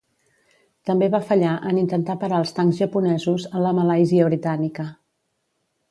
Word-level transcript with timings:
També 0.89 1.09
va 1.15 1.19
fallar 1.27 1.51
en 1.73 1.81
intentar 1.83 2.17
parar 2.25 2.41
els 2.45 2.55
tancs 2.61 2.81
japonesos 2.85 3.47
en 3.51 3.65
la 3.69 3.77
Malàisia 3.81 4.31
Britànica. 4.33 4.93